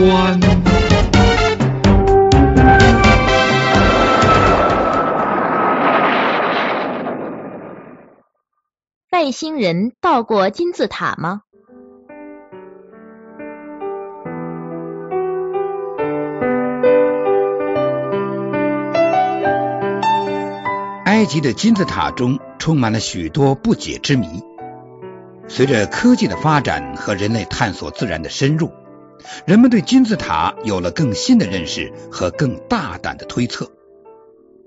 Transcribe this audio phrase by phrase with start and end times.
[0.00, 0.40] 观。
[9.12, 11.42] 外星人到过金字塔吗？
[21.04, 24.42] 埃及的金字塔中充满了许多不解之谜。
[25.48, 28.70] 随着科技的发展和人类探索自然的深入，
[29.46, 33.70] 人们对金字塔有了更新的认识和更大胆的推测。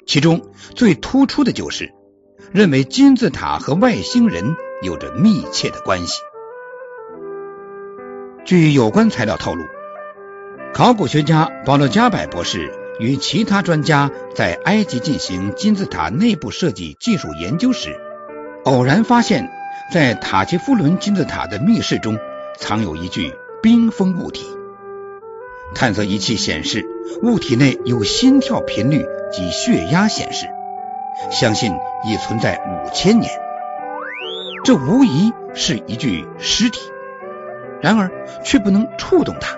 [0.05, 0.41] 其中
[0.75, 1.93] 最突出的就是
[2.51, 6.21] 认为金字塔和外星人有着密切的关系。
[8.45, 9.63] 据有关材料透露，
[10.73, 12.79] 考古学家保罗加百博士。
[12.99, 17.99] 与其他专家在埃及进行金字塔内部设计技术研究时，
[18.65, 19.51] 偶然发现，
[19.91, 22.19] 在塔吉夫伦金字塔的密室中
[22.59, 23.33] 藏有一具
[23.63, 24.45] 冰封物体。
[25.73, 26.85] 探测仪器显示，
[27.21, 30.47] 物体内有心跳频率及血压显示，
[31.31, 31.71] 相信
[32.05, 33.31] 已存在五千年。
[34.65, 36.81] 这无疑是一具尸体，
[37.81, 38.11] 然而
[38.43, 39.57] 却不能触动它。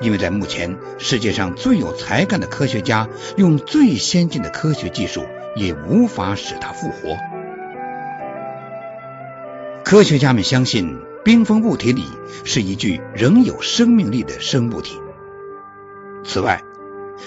[0.00, 5.24] 因为在目前，世界上最有才干的科学家用最先进的科学技术，
[5.56, 7.16] 也无法使它复活。
[9.84, 12.04] 科学家们相信，冰封物体里
[12.44, 14.98] 是一具仍有生命力的生物体。
[16.24, 16.62] 此外，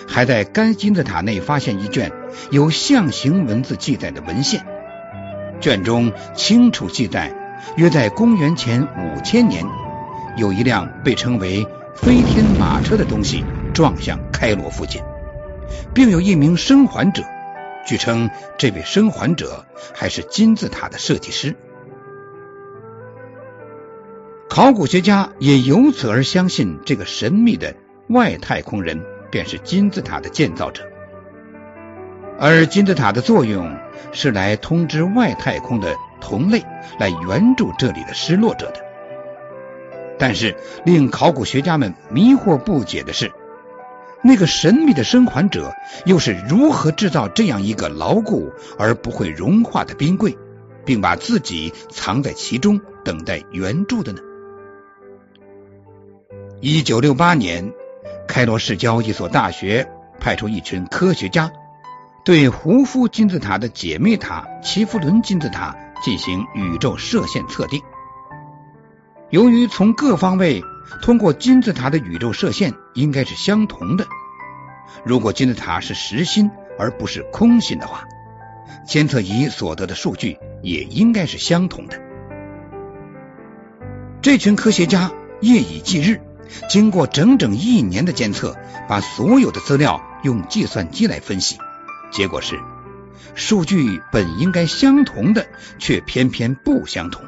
[0.08, 2.12] 还在该金字塔内发现一卷
[2.52, 4.66] 有象形文字记载的文献，
[5.62, 9.66] 卷中清楚记载，约在公元前五千年，
[10.38, 11.66] 有一辆被称为。
[11.96, 15.02] 飞天马车的东西撞向开罗附近，
[15.94, 17.24] 并有一名生还者。
[17.88, 21.56] 据称，这位生还者还是金字塔的设计师。
[24.56, 27.75] 考古学家也由此而相信，这个神秘的
[28.07, 30.81] 外太空人便是金字塔的建造者。
[32.40, 33.78] 而金字塔的作用
[34.13, 36.63] 是来通知外太空的同类
[36.97, 38.80] 来援助这里的失落者的。
[40.18, 43.34] 但是，令考古学家们迷惑不解的是，
[44.24, 45.74] 那个神秘的生还者
[46.06, 50.38] 又是如何制造这样一个牢固而不会融化的冰柜，
[50.85, 54.22] 并把自己藏在其中等待援助的呢？
[56.62, 57.74] 一九六八年，
[58.28, 59.88] 开罗市郊一所大学
[60.20, 61.52] 派出一群科学家，
[62.24, 67.82] 对胡夫金字塔的姐妹塔齐夫伦金字塔进行宇宙射线测定。
[69.30, 70.64] 由于从各方位
[71.02, 74.08] 通过金字塔的宇宙射线应该是相同的，
[75.04, 76.50] 如果金字塔是实心
[76.80, 78.06] 而不是空心的话，
[78.88, 82.02] 监测仪所得的数据也应该是相同的。
[84.22, 85.12] 这群科学家
[85.42, 86.22] 夜以继日，
[86.69, 88.56] 经过整整一年的监测，
[88.88, 91.57] 把所有的资料用计算机来分析，
[92.11, 92.59] 结果是
[93.33, 95.47] 数据本应该相同的，
[95.79, 97.23] 却偏偏不相同。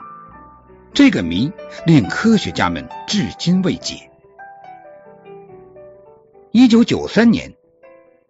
[0.93, 1.51] 这个谜
[1.85, 4.09] 令科学家们至今未解。
[6.51, 7.53] 一九九三年，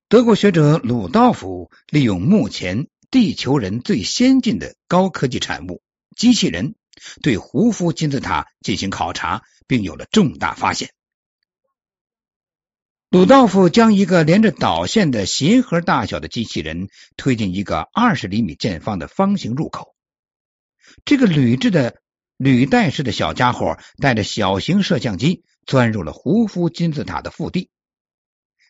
[0.10, 5.82] 德国学者鲁道夫利用目前地球人最先进的高科技产物——
[6.18, 6.76] 机器人，
[7.22, 10.92] 对胡夫金字塔进行考察，并有了重大发现。
[13.10, 19.96] 鲁道夫将一个连着导线的鞋盒大小的机器人推进一个二十厘米见方的方形入口，
[21.06, 22.02] 这个铝制的。
[22.40, 27.72] 履带式的小家伙带着小型摄像机钻入了胡夫金字塔的腹地，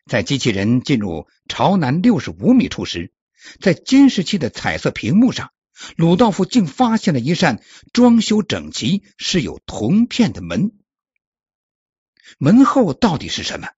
[0.06, 3.12] 在机器人进入朝南六十五米处时，
[3.60, 5.52] 在监视器的彩色屏幕上，
[5.96, 10.72] 鲁道夫竟发现了一扇装修整齐、是有铜片的门。
[12.38, 13.70] 门后到底是什么？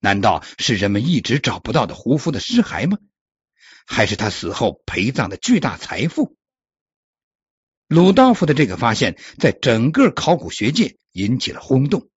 [0.00, 2.98] 难道是人们一直找不到的胡夫的尸骸吗？
[3.86, 6.36] 还是他死后陪葬的巨大财富？
[7.86, 12.10] 鲁道夫的这个发现，在整个考古学界引起了轰动。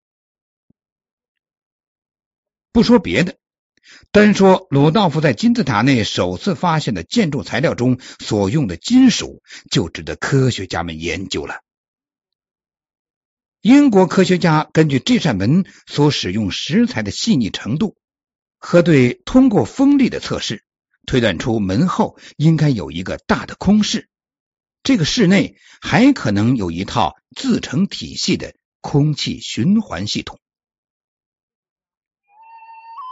[2.72, 3.38] 不说别的，
[4.12, 11.62] 单说鲁道夫在金字塔内首次发现的建筑材料中所用的金属，就值得科学家们研究了。
[13.62, 17.98] 英国科学家根据这扇门所使用石材的细腻程度
[18.58, 20.64] 和对通过风力的测试，
[21.06, 24.10] 推断出门后应该有一个大的空室。
[24.84, 30.40] 这个室内还可能有一套自成体系的空气循环系统。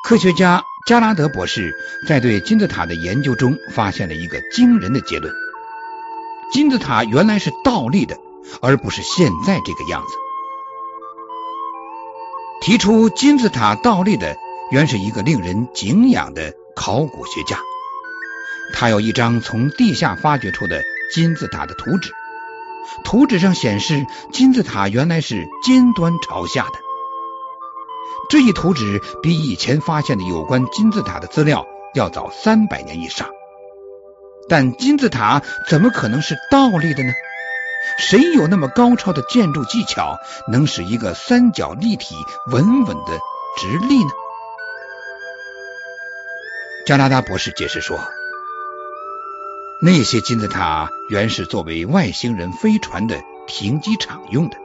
[0.05, 1.73] 科学家加拉德博士
[2.07, 5.33] 在对金字塔的研究中发现了一个惊人的结论：
[6.51, 8.15] 金字塔原来是倒立的，
[8.61, 10.07] 而不是现在这个样子。
[12.61, 14.37] 提出金字塔倒立的
[14.69, 17.57] 原是一个令人敬仰的考古学家，
[18.75, 22.11] 他有一张从地下发掘出的金字塔的图纸，
[23.03, 26.84] 图纸上显示金字塔原来是尖端朝下的。
[28.29, 33.29] 这一图纸比以前发现的有关金字塔的资料要早三百年以上，
[34.49, 37.13] 但金字塔怎么可能是倒立的呢？
[37.99, 40.17] 谁有那么高超的建筑技巧，
[40.51, 42.15] 能使一个三角立体
[42.51, 43.19] 稳稳的
[43.57, 44.09] 直立呢？
[46.85, 47.99] 加拿大博士解释说，
[49.81, 54.57] 那些金字塔原是作为外星人飞船的停机场用的。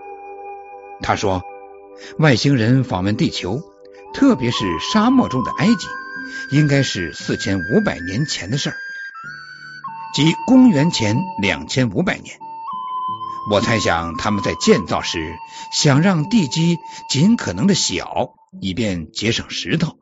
[1.03, 1.43] 他说，
[2.19, 3.63] 外星人访问地球，
[4.15, 4.59] 特别是
[4.93, 5.87] 沙漠中的埃及，
[6.51, 8.77] 应该是四千五百年前的事儿，
[10.15, 12.39] 即公元前两千五百年。
[13.51, 15.35] 我猜想，他们在建造时
[15.73, 19.97] 想让地基尽可能的小，以便节省石头。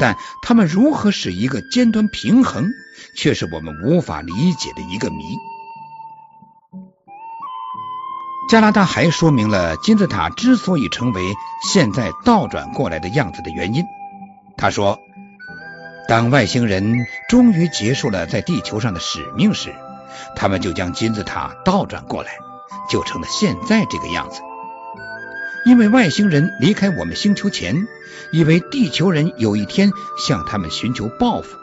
[0.00, 2.70] 但他们如何使一个尖端平衡，
[3.16, 5.24] 却是我们无法理解的一个谜。
[8.48, 11.22] 加拿大还说明了金字塔之所以成为
[11.72, 13.84] 现在倒转过来的样子的原因。
[14.56, 14.98] 他说，
[16.08, 19.74] 当外星人终于结束了在地球上的使命时，
[20.36, 22.30] 他们就将金字塔倒转过来。
[22.90, 24.40] 就成了现在这个样子，
[25.64, 27.86] 因为外星人离开我们星球前，
[28.32, 31.56] 以为地球人有一天向他们寻求报复，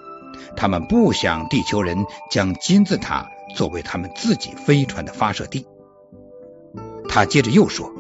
[0.56, 5.68] 他们不想地球人将金字塔作为他们自己飞船的发射地。
[7.10, 7.92] 他接着又说，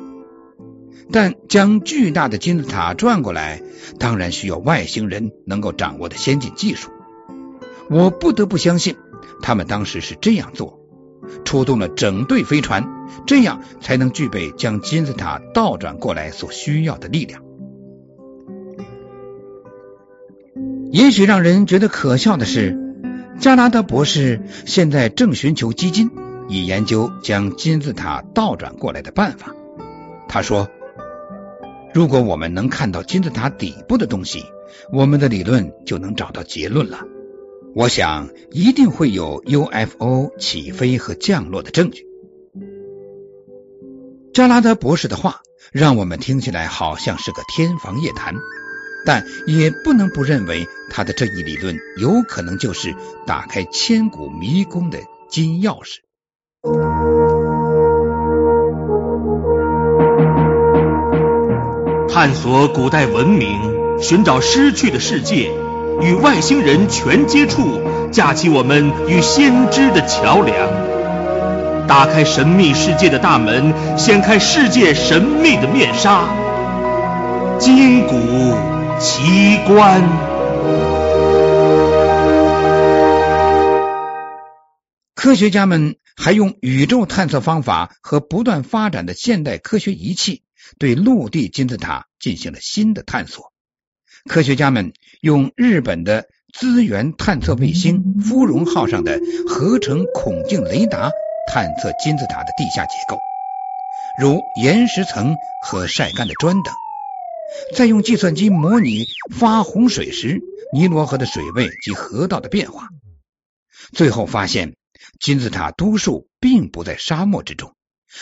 [1.12, 3.62] 但将巨大的金字塔转过来，
[3.98, 6.92] 当然需要外星人能够掌握的先进技术。
[7.90, 8.96] 我不得不相信，
[9.42, 10.80] 他们当时是这样做。
[11.44, 12.88] 出动了整队飞船，
[13.28, 17.44] 这样才能具备将金字塔倒转过来所需要的力量。
[20.92, 22.78] 也许让人觉得可笑的是，
[23.40, 26.10] 加拿大博士现在正寻求基金，
[26.50, 29.56] 以研究将金字塔倒转过来的办法。
[30.28, 30.68] 他说
[31.94, 34.44] ：“如果我们能看到金字塔底部的东西，
[34.92, 37.06] 我们的理论就能找到结论了。”
[37.76, 42.08] 我想一定会有 UFO 起飞和降落的证据。
[44.34, 45.42] 加拉德博士的话
[45.72, 48.34] 让我们听起来好像是个天方夜谭，
[49.06, 52.96] 但也不能不认为他的这一理论有可能就是
[53.28, 55.00] 打开千古迷宫的
[55.30, 56.00] 金钥匙。
[56.62, 56.74] 探
[62.34, 65.54] 索古代文明，寻找失去的世界。
[66.02, 67.80] 与外星人全接触，
[68.12, 70.68] 架起我们与先知的桥梁，
[71.88, 76.28] 打开神秘世界的大门，掀开世界神秘的面纱，
[77.58, 78.18] 金谷
[79.00, 80.04] 奇观。
[85.16, 90.44] 科学家们还用宇宙探测方法和不断发展的现代科学仪器，
[90.78, 93.54] 对陆地金字塔进行了新的探索。
[94.28, 99.18] 科学家们用日本的资源探测卫星“芙蓉号”上的
[99.48, 101.10] 合成孔径雷达
[101.48, 103.18] 探测金字塔的地下结构，
[104.20, 106.74] 如岩石层和晒干的砖等。
[107.74, 110.42] 再用计算机模拟发洪水时
[110.74, 112.90] 尼罗河的水位及河道的变化。
[113.94, 114.76] 最后发现，
[115.20, 117.76] 金字塔多数并不在沙漠之中，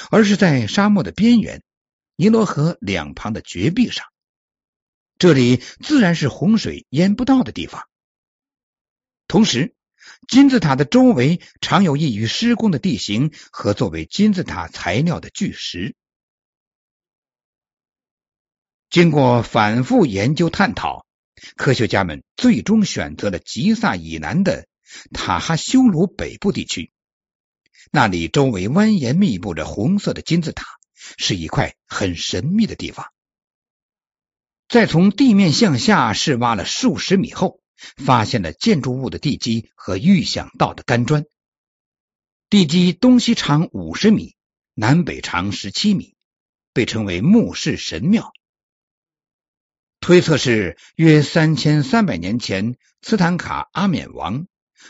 [0.09, 1.63] 而是在沙漠的边缘，
[2.15, 4.05] 尼罗河两旁的绝壁上。
[5.19, 7.87] 这里自然是洪水淹不到的地方。
[9.27, 9.75] 同时，
[10.27, 15.95] 金字塔的周围常有易于施工的地形和作为金字塔材料的巨石。
[18.89, 21.05] 经过反复研究探讨，
[21.55, 24.65] 科学家们最终选择了吉萨以南的
[25.13, 26.91] 塔哈修鲁北部地区。
[27.91, 30.65] 那里周围蜿蜒密布着红色的金字塔，
[31.17, 33.07] 是一块很神秘的地方。
[34.67, 37.61] 在从地面向下试挖了数十米后，
[37.95, 41.25] 发现了建筑物的地基和预想到的干砖。
[42.49, 44.35] 地基东西长五十米，
[44.73, 46.15] 南北长十七米，
[46.73, 48.33] 被称为墓室神庙。
[50.01, 54.47] 推测是约三千三百年前斯坦卡阿冕王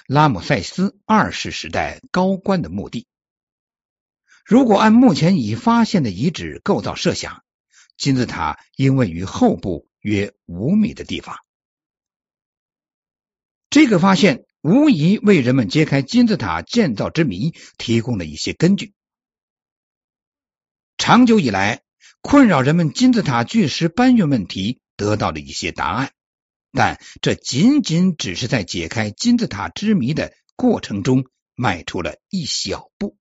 [0.07, 3.07] 拉姆塞斯二世时代高官的墓地。
[4.45, 7.43] 如果按目前已发现的遗址构造设想。
[7.97, 11.39] 金字塔应位于后部约五米的地方。
[13.71, 18.93] 这个发现无疑为人们揭开金字塔建造之谜提供了一些根据。
[20.99, 21.81] 长久以来，
[22.21, 26.11] 困扰人们金字塔巨石搬运问题得到了一些答案，
[26.77, 33.17] 但这仅仅只是在解开金字塔之谜的过程中迈出了一小步。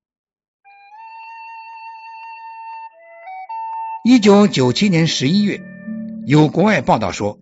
[4.04, 5.62] 一九九七年十一月，
[6.26, 7.40] 有国外报道说，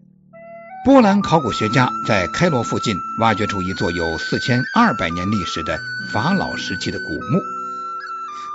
[0.84, 5.80] 波兰考古学家在开罗附近挖掘出一座有四千二百年历史的
[6.12, 7.40] 法老时期的古墓，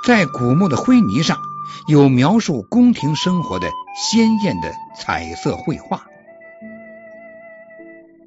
[0.08, 1.38] 在古墓的灰泥上
[1.90, 6.09] 有描述宫廷生活的鲜艳的彩色绘画。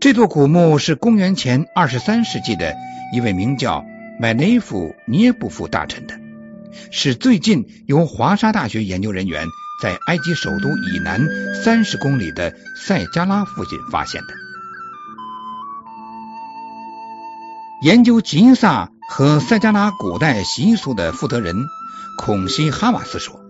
[0.02, 2.74] 这座古墓是公元前二十三世纪的
[3.14, 3.84] 一位名叫
[4.18, 6.18] 麦内夫涅布夫大臣的，
[6.90, 9.46] 是最近由华沙大学研究人员。
[9.80, 11.20] 在埃及首都以南
[11.62, 14.34] 三十公里的塞加拉附近发现的。
[17.84, 21.54] 研究吉萨和塞加拉古代习俗的负责人
[22.18, 23.40] 孔西哈瓦斯说：“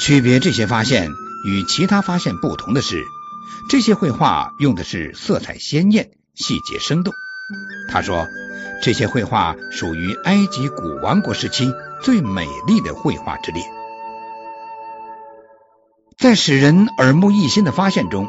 [0.00, 1.10] 区别这些发现
[1.44, 3.04] 与其他发现不同的是，
[3.70, 7.14] 这些绘画用的是色彩鲜艳、细节生动。”
[7.88, 8.26] 他说
[8.82, 11.72] ：“这些绘画属于埃及古王国时期
[12.02, 13.62] 最美丽的绘画之列。”
[16.18, 18.28] 在使人耳目一新的发现中，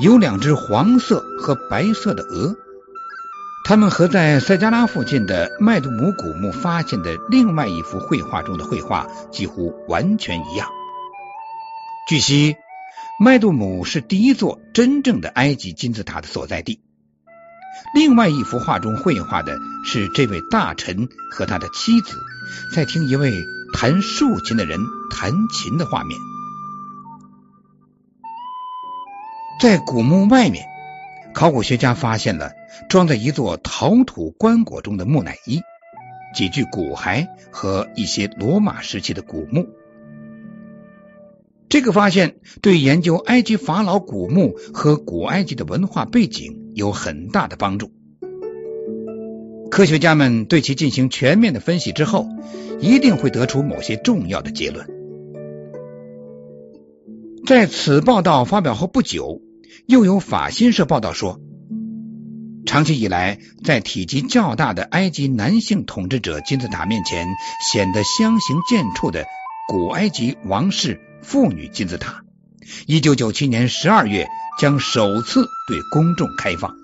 [0.00, 2.56] 有两只黄色和白色的鹅，
[3.64, 10.68] 它们和在塞加拉附近的麦杜姆古墓发现的另外一幅绘画中的绘画几乎完全一样。
[12.08, 12.56] 据悉，
[13.24, 16.80] 麦杜姆是第一座真正的埃及金字塔的所在地。
[17.94, 22.16] 另外一幅画中绘画的是这位大臣和他的妻子
[22.74, 23.32] 在听一位
[23.72, 26.18] 弹竖琴的人弹琴的画面。
[29.60, 30.66] 在古墓外面，
[31.32, 32.50] 考古学家发现了
[32.90, 35.60] 装在一座陶土棺椁中的木乃伊、
[36.34, 39.68] 几具骨骸和一些罗马时期的古墓。
[41.72, 47.90] 这个发现对研究埃及法老古墓和古埃及的文化背景有很大的帮助。
[49.70, 52.28] 科学家们对其进行全面的分析之后，
[52.78, 54.86] 一定会得出某些重要的结论。
[57.46, 59.40] 在此报道发表后不久。
[59.86, 61.40] 又有法新社报道说，
[62.66, 67.28] 长期以来，在体积较大的埃及男性统治者金字塔面前
[67.72, 69.24] 显得相形见绌的
[69.68, 72.22] 古埃及王室妇女金字塔，
[72.86, 76.76] 一九九七年十二月将首次对公众开放。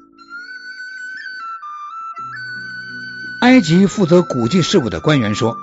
[3.43, 5.57] 埃及负责古迹事务的官员说，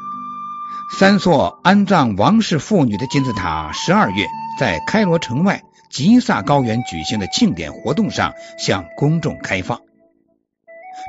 [0.97, 4.27] 三座安葬王室妇女的金字塔，十二月
[4.59, 5.63] 在开罗城外。
[5.91, 9.79] 吉萨高原举行的庆典活动上向公众开放。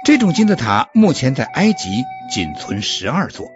[0.04, 3.50] 这种金字塔目前在埃及仅存十二座。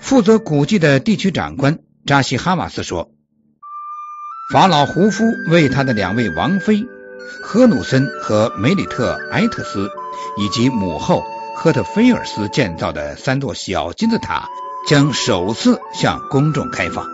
[0.00, 3.12] 负责古迹的地区长官扎西哈瓦斯说
[4.50, 6.84] ：“法老胡夫为他的两位王妃
[7.42, 9.88] 赫努森和梅里特埃特斯
[10.36, 11.22] 以及母后
[11.54, 14.48] 赫特菲尔斯建造的三座小金字塔
[14.88, 17.06] 将首次向公众开放。”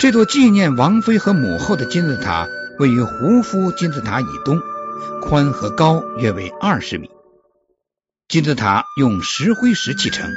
[0.00, 2.46] 这座纪念王妃和母后的金字塔
[2.78, 4.60] 位于胡夫金字塔以东，
[5.22, 7.08] 宽和高约为二十米。
[8.28, 10.28] 金字塔用石灰石砌成，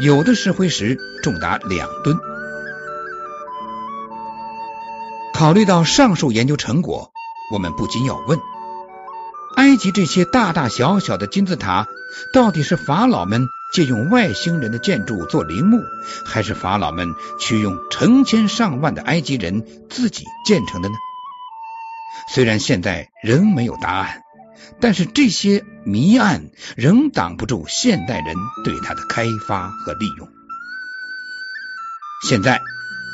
[0.00, 2.16] 有的石灰石重达两吨。
[5.32, 7.12] 考虑到上述研究成果，
[7.52, 8.38] 我们不禁要问：
[9.56, 11.86] 埃及这些大大小小的金字塔，
[12.32, 13.46] 到底是法老们？
[13.72, 15.82] 借用外星人的建筑做陵墓，
[16.24, 17.08] 还是法老们
[17.40, 20.94] 取用成千上万的埃及人自己建成的呢？
[22.32, 24.22] 虽然现在仍没有答案，
[24.80, 30.28] 但是这些谜案仍挡不住现代人对它的开发和利用。
[32.28, 32.60] 现在，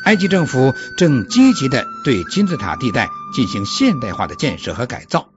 [0.05, 5.31] 埃及政府正积极的对金字塔地带进行现代化的建设和改造，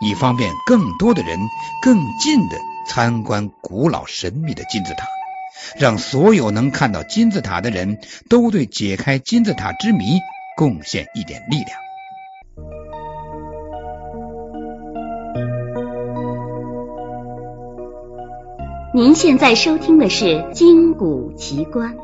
[0.00, 1.38] 以方便更多的人
[1.82, 2.56] 更近的。
[2.86, 5.06] 参观古老神秘的金字塔，
[5.78, 10.20] 让所有能看到金字塔的人都对解开金字塔之谜
[10.54, 11.83] 贡献一点力量。
[18.96, 21.96] 您现在收听的是《金古奇观》。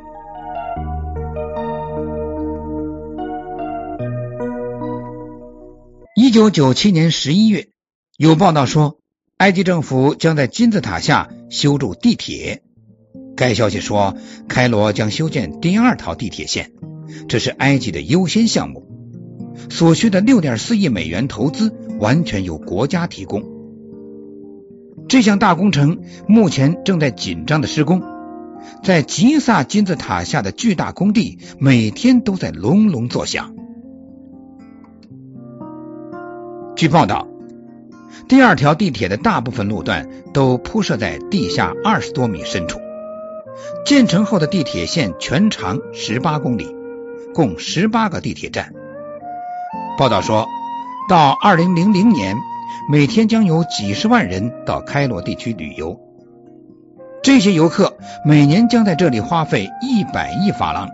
[6.16, 7.68] 一九九七年十一月，
[8.18, 8.98] 有报道说。
[9.36, 12.64] 埃及政府将在金字塔下修筑地铁。
[13.36, 14.16] 该消息说，
[14.48, 16.72] 开罗将修建第二套地铁线，
[17.28, 18.84] 这是埃及的优先项目。
[19.70, 23.59] 所需的六点四亿美元投资完全由国家提供。
[25.10, 28.00] 这项大工程目前正在紧张的施工，
[28.84, 33.52] 在吉萨金字塔下的巨大工地每天都在隆隆作响。
[36.76, 37.26] 据报道，
[38.28, 42.78] 第二条地铁的大部分路段都铺设在地下二十多米深处。
[43.84, 46.72] 建成后的地铁线全长十八公里，
[47.34, 48.72] 共十八个地铁站。
[49.98, 50.46] 报道说，
[51.08, 52.36] 到二零零零年，
[52.90, 56.00] 每天将有几十万人到开罗地区旅游。
[57.22, 60.88] 这些游客每年将在这里花费一百亿法郎。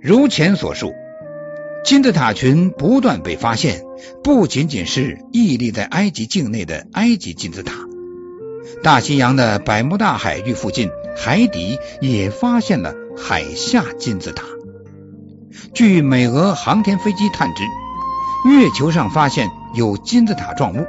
[0.00, 0.92] 如前所述，
[1.82, 3.82] 金字塔群不断被发现，
[4.22, 7.72] 不仅仅是屹立在埃及境内的埃及金字塔。
[8.82, 14.44] 大西洋的百慕大海域附近，海底也发现了海下金字塔。
[15.72, 17.62] 据美俄航天飞机探知，
[18.44, 20.86] 月球上发现有金字塔状物，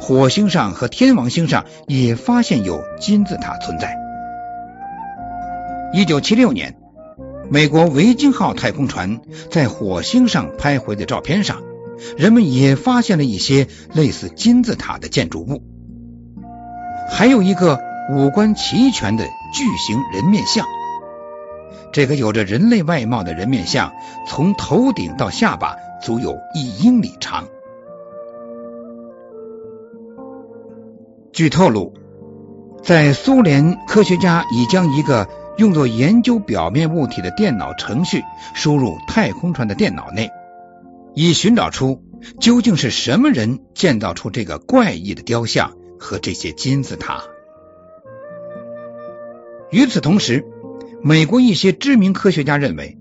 [0.00, 3.96] 火星上和天王星上也发现有金字塔存在。
[5.92, 6.76] 一九七六年，
[7.50, 9.20] 美国维京号太空船
[9.50, 11.62] 在火星上拍回的照片上，
[12.16, 15.62] 人们也发现了一些类似金字塔的建筑物。
[17.10, 20.66] 还有一个五官齐全的巨型人面像，
[21.92, 23.92] 这个有着人类外貌的人面像，
[24.28, 27.48] 从头顶到下巴足有一英里长。
[31.32, 31.92] 据透露，
[32.82, 38.22] 在苏联，科学家已将一个用作研究表面物体的电脑程序
[38.54, 40.30] 输入太空船的电脑内，
[41.14, 42.02] 以寻找出
[42.40, 45.72] 究竟是什么人建造出这个怪异的雕像。
[46.00, 47.24] 和这些金字塔。
[49.72, 50.46] 与此同时，
[51.02, 52.96] 美国一些知名科学家认为，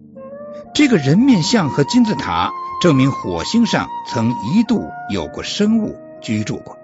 [0.73, 6.77] 这个人面像和金字塔证明火星上曾一度有过生物居住过。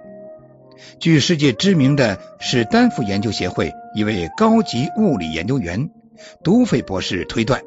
[0.99, 5.91] 据世界知名的史丹福研究协会一位高级物理研究员
[6.43, 7.61] 杜菲博士推断，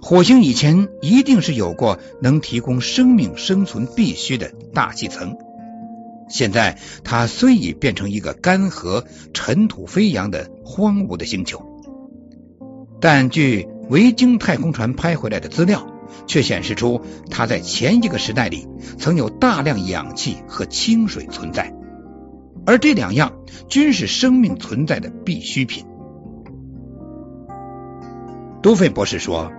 [0.00, 5.36] 火星以前一定是有过能提供生命生存必需的大气层。
[6.28, 11.62] 现在，它虽已变成一个干涸、尘土飞扬的荒芜的星球，
[13.00, 15.91] 但据维京太空船拍回来的资料，
[16.26, 21.74] 却显示出它在前一个时代里曾有大量氧气和清水存在，
[22.66, 23.32] 而这两样
[23.68, 25.84] 均是生命存在的必需品。
[28.62, 29.50] 多费博士说，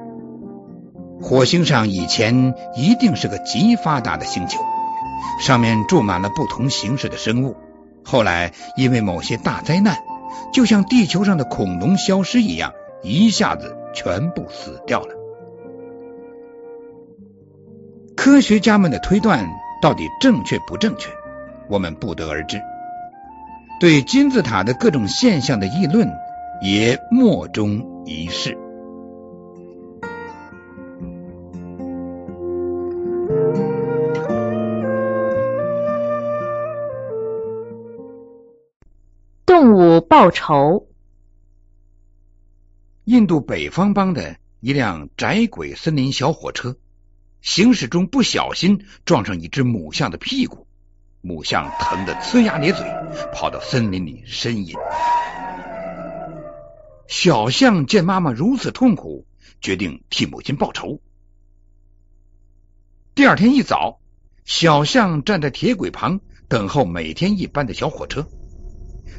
[1.22, 4.60] 火星上以前一定是个极发达的星球。
[5.40, 7.56] 上面住满了不同形式的生物，
[8.04, 9.98] 后来因为某些大灾难，
[10.54, 15.23] 就像地球上的恐龙消失一样，一下子全部死掉了。
[18.24, 19.46] 科学家们的推断
[19.82, 21.10] 到底正确不正确，
[21.68, 22.62] 我们不得而知。
[23.82, 26.10] 对金字塔的各种现象的议论
[26.62, 28.58] 也莫衷一是。
[39.46, 40.88] 动物报仇。
[43.04, 46.78] 印度北方邦的一辆窄轨森林小火车
[47.44, 50.66] 行驶中不小心撞上一只母象的屁股，
[51.20, 52.86] 母象疼得呲牙咧嘴，
[53.34, 54.74] 跑到森林里呻吟。
[57.06, 59.28] 小象见妈妈如此痛苦，
[59.60, 61.02] 决定替母亲报仇。
[63.14, 64.00] 第二天一早，
[64.46, 68.26] 小象站在铁轨旁等候每天一班的小火车。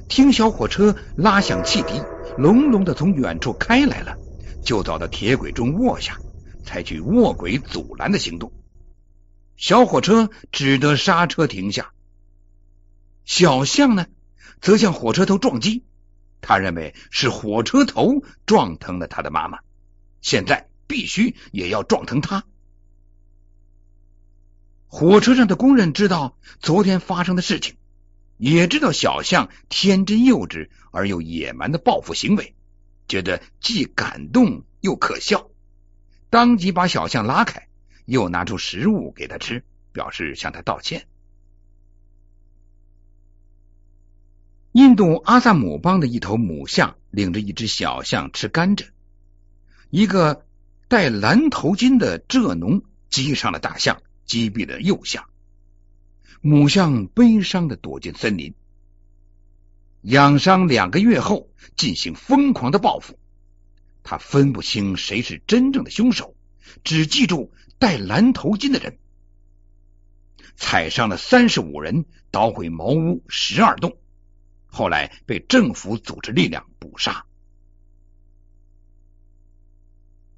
[0.09, 2.01] 听小火车拉响汽笛，
[2.39, 4.17] 隆隆的从远处开来了，
[4.65, 6.19] 就走到铁轨中卧下，
[6.65, 8.53] 采取卧轨阻拦的行动。
[9.57, 11.93] 小火车只得刹车停下。
[13.25, 14.07] 小象呢，
[14.61, 15.85] 则向火车头撞击，
[16.41, 19.61] 他认为是火车头撞疼了他的妈妈，
[20.21, 22.45] 现在必须也要撞疼他。
[24.87, 27.77] 火车上的工人知道昨天发生的事情。
[28.37, 32.57] 也知道小象天真幼稚而又野蛮的报复行为，
[33.07, 35.51] 觉得既感动又可笑，
[36.35, 37.69] 当即把小象拉开，
[38.07, 41.07] 又拿出食物给他吃，表示向他道歉。
[44.73, 48.89] 印度阿萨姆邦的一头母象领着一只小象吃甘蔗，
[49.91, 50.45] 一个
[50.89, 55.27] 戴蓝头巾的蔗农击上了大象，击毙了幼象。
[56.41, 58.57] 母象悲伤的躲进森林，
[60.03, 63.21] 养伤两个月后进行疯狂的报复。
[64.05, 66.37] 他分不清谁是真正的凶手，
[66.85, 68.99] 只记住戴蓝头巾的人。
[70.57, 73.97] 踩伤了三十五人，捣毁茅屋十二栋。
[74.67, 77.25] 后来被政府组织力量捕杀。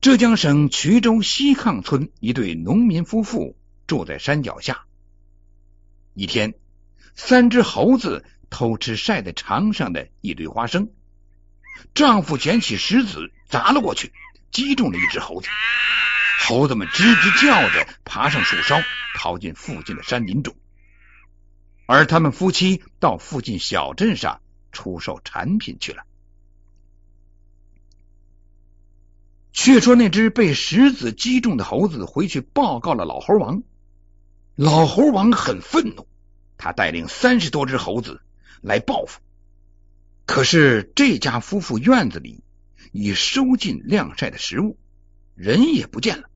[0.01, 4.87] 浙江省衢州西抗村一对农民夫妇住在山脚下。
[6.15, 6.55] 一天，
[7.15, 10.91] 三只猴子偷吃晒在墙上的一堆花生，
[11.95, 14.13] 丈夫捡起石子砸了过去，
[14.51, 15.49] 击中了一只猴子。
[16.41, 18.83] 猴子们吱吱叫着爬上树梢，
[19.17, 20.55] 逃进附近的山林中。
[21.87, 24.41] 而他们夫妻到附近小镇上
[24.73, 26.05] 出售产品去了。
[29.53, 33.63] 却说那只被石子击中的猴子回去报告了老猴王，
[34.55, 36.07] 老猴王很愤怒，
[36.59, 38.21] 他带领三十多只猴子
[38.61, 39.21] 来报复。
[40.27, 42.43] 可是这家夫妇院子里
[42.93, 44.77] 已收尽晾晒的食物，
[45.35, 46.29] 人也不见了。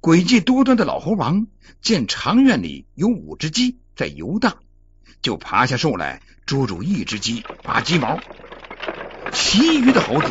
[0.00, 1.46] 诡计多端的老猴王
[1.80, 4.58] 见长院里有五只鸡在游荡，
[5.22, 8.18] 就爬下树来捉住一只鸡拔鸡毛，
[9.32, 10.28] 其余的猴子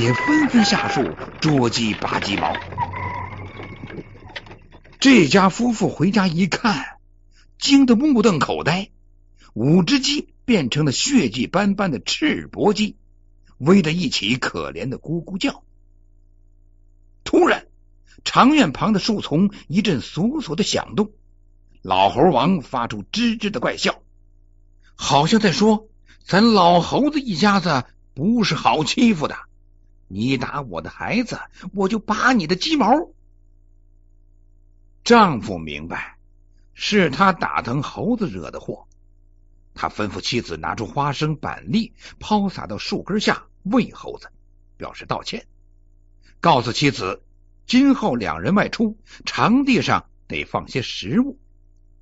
[0.00, 2.52] 也纷纷下树捉鸡拔鸡毛。
[4.98, 6.98] 这家夫妇回家一看，
[7.58, 8.90] 惊得目瞪口呆，
[9.54, 12.96] 五只鸡变成了血迹斑斑的赤膊鸡，
[13.58, 15.62] 围在一起可怜的咕咕叫。
[17.22, 17.68] 突然。
[18.24, 21.12] 长院旁的树丛一阵簌簌的响动，
[21.82, 24.02] 老猴王发出吱吱的怪笑，
[24.96, 25.88] 好像在说
[26.26, 29.38] ：“咱老猴子一家子不是好欺负的，
[30.08, 31.38] 你打我的孩子，
[31.72, 32.90] 我就拔你的鸡毛。”
[35.04, 36.18] 丈夫明白
[36.74, 38.88] 是他打疼猴子惹的祸，
[39.80, 44.30] 他吩咐妻子拿出花生板栗抛洒到树根下喂猴子，
[44.76, 45.46] 表示道歉，
[46.38, 47.22] 告诉妻子。
[47.64, 51.38] 今后两人外出，场地上得放些食物。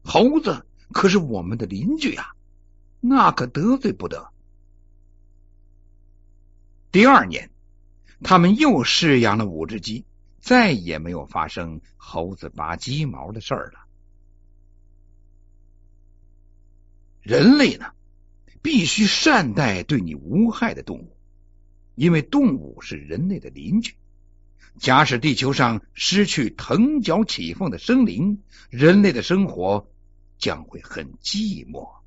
[0.03, 2.35] 猴子可是我们的邻居啊，
[2.99, 4.29] 那可得罪不得。
[6.91, 7.49] 第二年，
[8.25, 10.05] 他们又试养了五只鸡，
[10.41, 13.79] 再也没有发生猴子拔鸡毛的事儿了。
[17.29, 17.93] 人类呢，
[18.63, 21.15] 必须善待对你无害的动物，
[21.95, 23.97] 因为动物是人类的邻居。
[24.79, 29.91] 假使地球上失去腾脚起凤的生灵，人类的生活
[30.39, 31.99] 将会很寂寞。